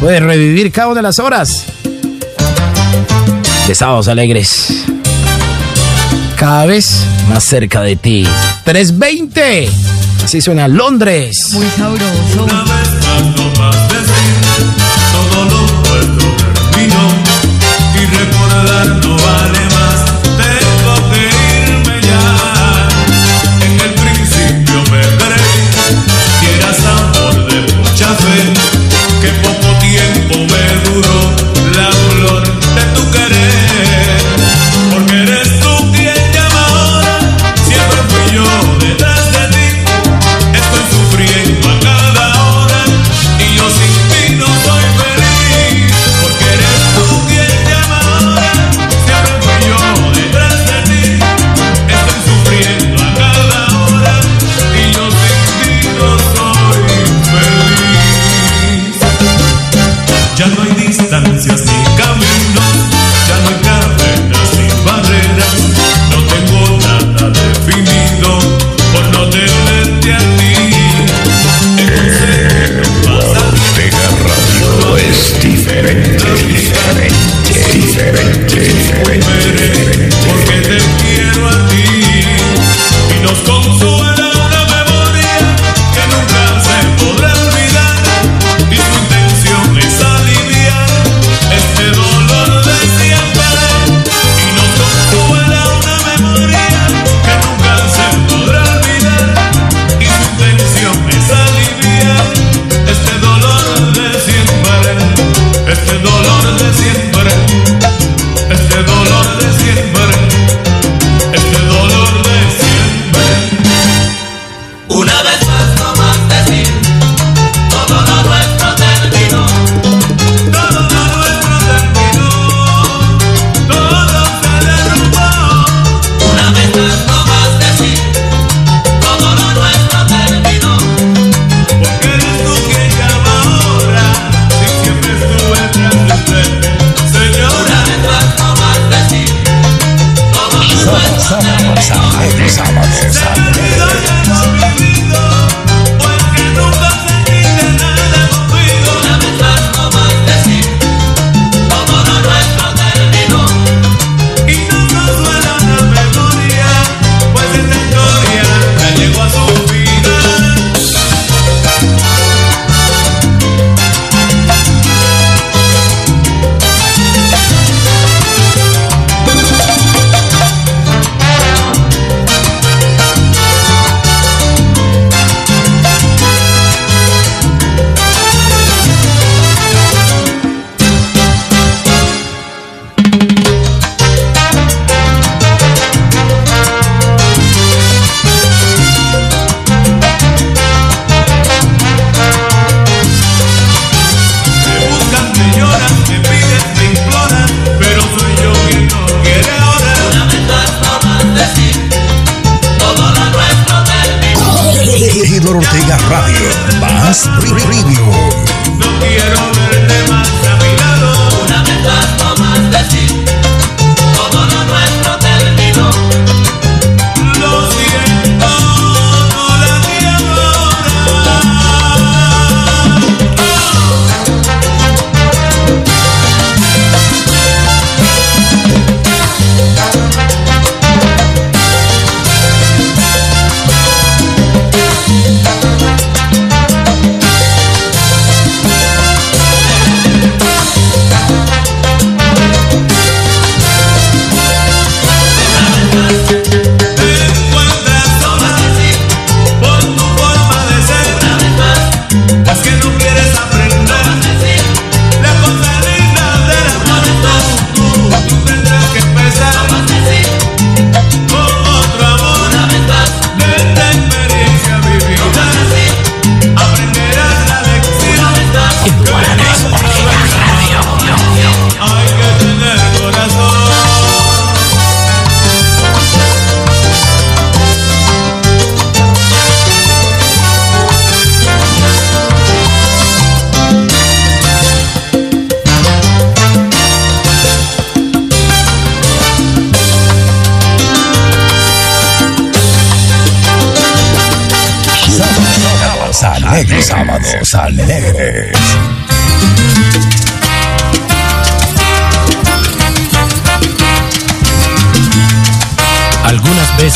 [0.00, 1.64] Puedes revivir cada una de las horas
[3.66, 4.84] de Sábados Alegres.
[6.36, 8.26] Cada vez más cerca de ti.
[8.64, 9.68] 320.
[10.22, 11.50] Así suena Londres.
[11.52, 12.83] Muy sabroso.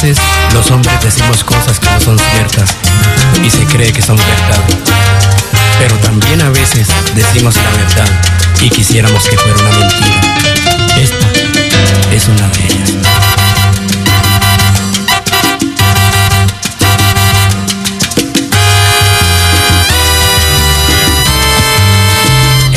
[0.03, 0.19] Veces
[0.55, 2.71] los hombres decimos cosas que no son ciertas
[3.43, 4.63] y se cree que son verdad.
[5.79, 8.09] Pero también a veces decimos la verdad
[8.61, 10.21] y quisiéramos que fuera una mentira.
[11.01, 12.93] Esta es una de ellas.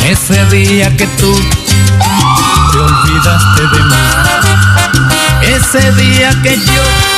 [0.10, 1.40] Ese día que tú
[2.72, 4.22] te olvidaste de mí.
[5.42, 7.11] Ese día que yo,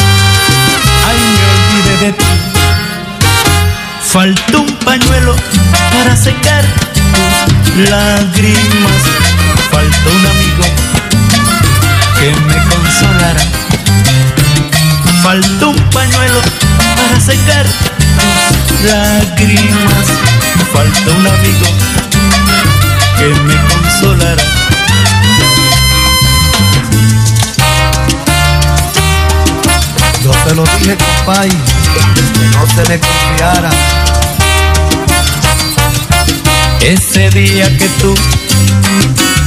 [4.01, 5.35] Faltó un pañuelo
[5.91, 6.65] para secar
[7.63, 9.01] tus lágrimas.
[9.71, 10.65] Faltó un amigo
[12.19, 13.39] que me consolara.
[15.23, 16.41] Faltó un pañuelo
[16.97, 17.65] para secar
[18.67, 20.05] tus lágrimas.
[20.73, 21.67] Faltó un amigo
[23.17, 24.43] que me consolara.
[30.23, 31.82] Yo te lo dije, compay, que
[32.51, 33.69] no se me confiara.
[36.81, 38.13] Ese día que tú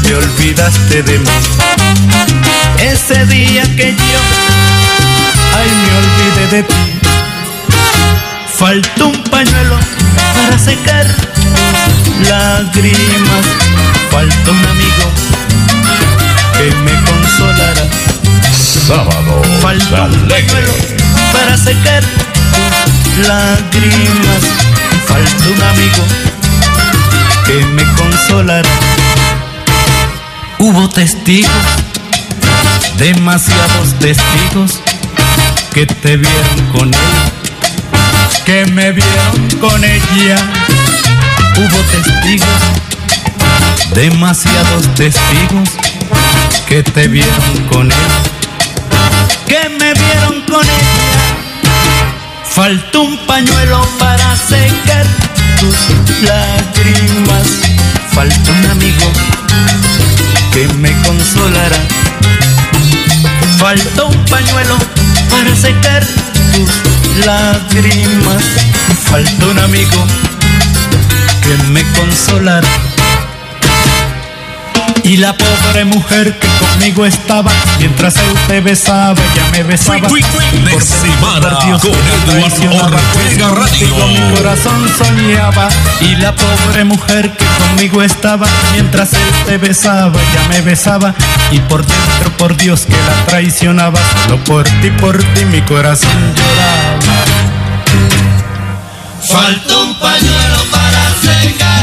[0.02, 1.26] te olvidaste de mí.
[2.78, 4.20] Ese día que yo,
[5.56, 6.74] ay, me olvidé de ti.
[8.58, 9.78] Faltó un pañuelo
[10.34, 11.06] para secar
[12.28, 13.44] lágrimas.
[14.10, 15.12] Faltó un amigo
[16.56, 17.86] que me consolara.
[18.86, 20.72] Sábado Faltó un pañuelo
[21.32, 22.02] para secar
[23.26, 24.42] lágrimas.
[25.06, 26.04] Faltó un amigo
[27.46, 28.68] que me consolara.
[30.58, 31.50] Hubo testigos,
[32.98, 34.80] demasiados testigos
[35.72, 37.00] que te vieron con él,
[38.44, 40.38] que me vieron con ella.
[41.56, 42.48] Hubo testigos,
[43.94, 45.68] demasiados testigos
[46.68, 47.98] que te vieron con él,
[49.46, 50.85] que me vieron con ella.
[52.56, 55.04] Faltó un pañuelo para secar
[55.60, 55.76] tus
[56.22, 57.46] lágrimas.
[58.14, 59.12] Faltó un amigo
[60.54, 61.76] que me consolara.
[63.58, 64.78] Faltó un pañuelo
[65.30, 66.02] para secar
[66.54, 68.42] tus lágrimas.
[69.04, 70.06] Faltó un amigo
[71.42, 72.95] que me consolara.
[75.06, 80.00] Y la pobre mujer que conmigo estaba, mientras él te besaba, ella me besaba.
[80.00, 81.92] de semana con
[82.40, 84.08] Eduardo Ortega Radio.
[84.08, 85.68] Mi corazón soñaba.
[86.00, 91.14] Y la pobre mujer que conmigo estaba, mientras él te besaba, ella me besaba.
[91.52, 96.10] Y por dentro, por Dios que la traicionaba, solo por ti, por ti mi corazón
[96.34, 97.24] lloraba.
[99.22, 101.75] Falta un pañuelo para secar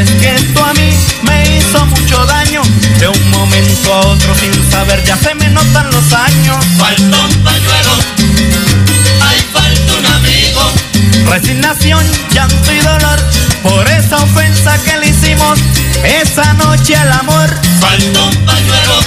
[0.00, 0.90] es que esto a mí
[1.22, 2.62] me hizo mucho daño.
[2.98, 6.64] De un momento a otro sin saber ya se me notan los años.
[6.78, 7.92] Falta un pañuelo.
[9.22, 11.30] Ay, falta un amigo.
[11.30, 13.18] Resignación, llanto y dolor
[13.62, 15.58] por esa ofensa que le hicimos
[16.04, 17.48] esa noche al amor.
[17.80, 19.00] Falta un pañuelo.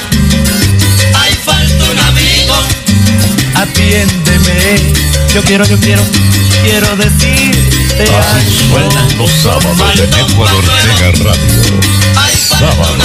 [1.21, 2.55] Ay, falta un amigo.
[3.55, 4.93] Atiéndeme,
[5.33, 6.01] yo quiero, yo quiero,
[6.63, 11.79] quiero decirte Así suenan los sábados de Edward Ortega Radio.
[12.33, 12.95] Sábado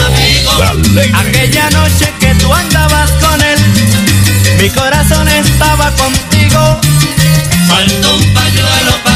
[0.70, 1.12] alegre.
[1.16, 3.58] Aquella noche que tú andabas con él,
[4.60, 6.80] mi corazón estaba contigo.
[7.68, 9.13] Falta un pañuelo para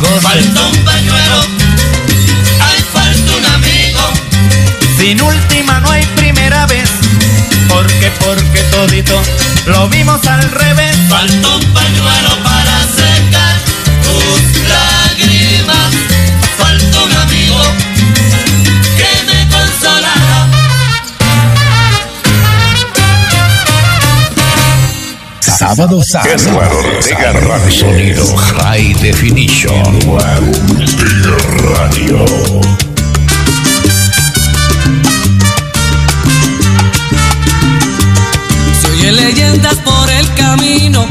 [0.00, 1.40] Falta un pañuelo,
[2.60, 4.00] hay falta un amigo.
[4.96, 6.88] Sin última no hay primera vez.
[7.68, 9.20] Porque, porque todito
[9.66, 10.87] lo vimos al revés.
[25.78, 26.32] Sábado, sábado.
[26.32, 27.70] Edward Ortega Radio.
[27.70, 29.96] Sonido High Definition.
[30.08, 31.36] Ortega
[31.72, 32.24] Radio.
[38.80, 41.06] Se oye leyendas por el camino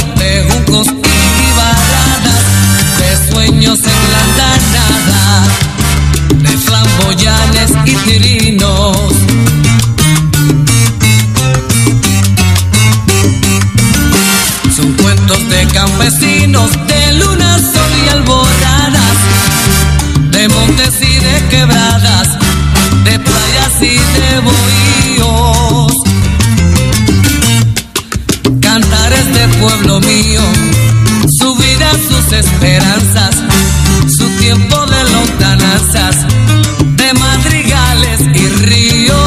[15.88, 19.18] campesinos, de luna, sol y alboradas,
[20.32, 22.38] de montes y de quebradas,
[23.04, 25.94] de playas y de bohíos
[28.62, 30.42] cantares de pueblo mío,
[31.40, 33.36] su vida, sus esperanzas,
[34.18, 36.16] su tiempo de lontananzas,
[36.96, 39.27] de madrigales y ríos.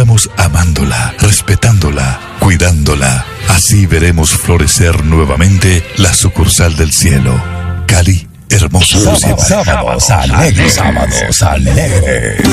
[0.00, 3.26] sigamos amándola, respetándola, cuidándola.
[3.50, 7.38] Así veremos florecer nuevamente la sucursal del cielo.
[7.86, 8.98] Cali, hermosa.
[8.98, 12.48] Sábados, sábados alegres, sábados alegres.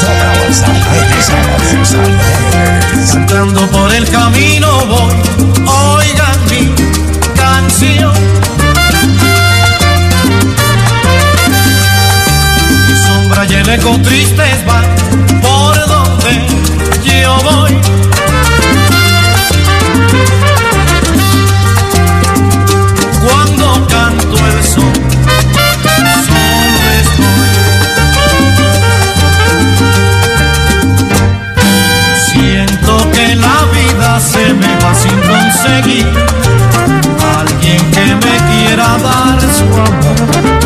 [0.00, 1.26] Sábados alegres,
[3.26, 5.14] sábados por el camino voy,
[5.66, 6.72] oigan mi
[7.36, 8.47] canción
[13.68, 14.80] Viene tristes va
[15.42, 16.30] por donde
[17.04, 17.76] yo voy.
[23.20, 24.92] Cuando canto el son,
[26.24, 27.48] solo estoy.
[32.24, 36.06] Siento que la vida se me va sin conseguir
[37.38, 40.57] alguien que me quiera dar su amor.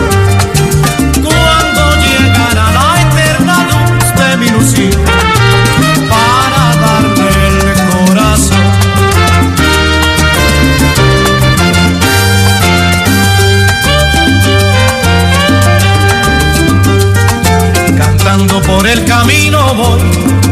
[18.73, 20.01] por el camino voy,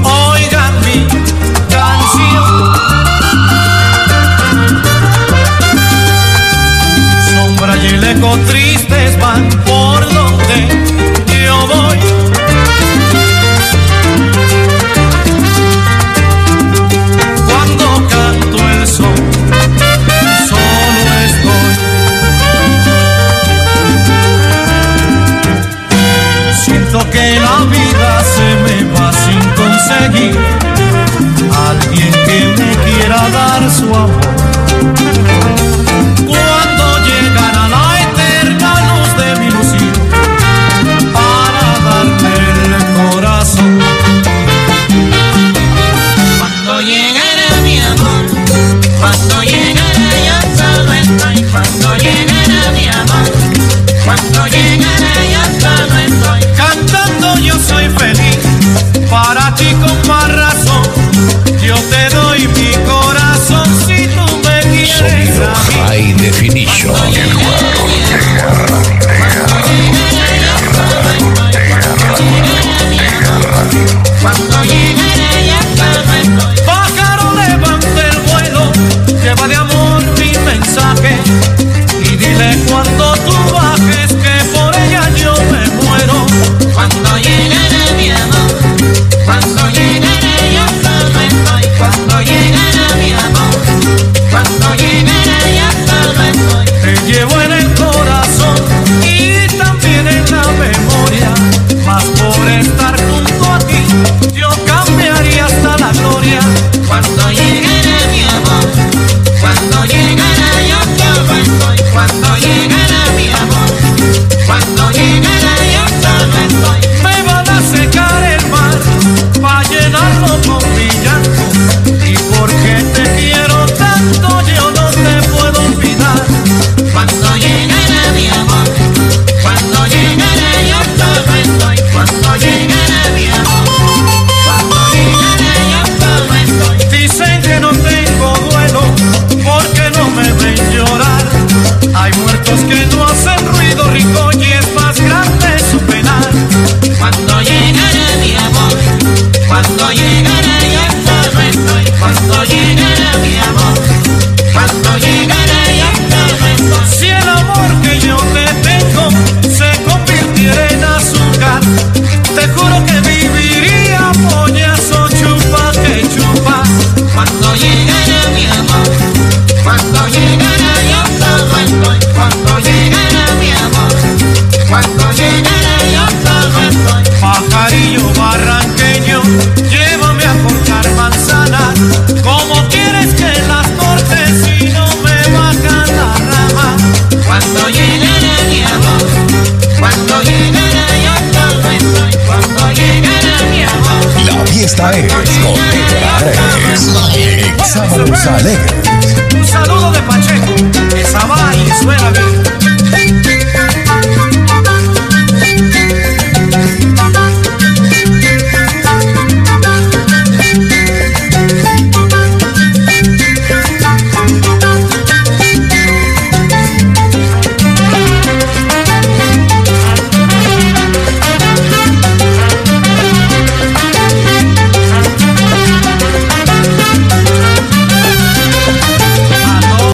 [0.04, 1.06] oigan mi
[1.70, 2.74] canción.
[7.34, 10.68] Sombra y el eco tristes van por donde
[11.44, 12.09] yo voy.